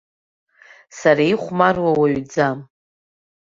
[0.99, 2.57] Сара ихәмаруа уаҩӡам.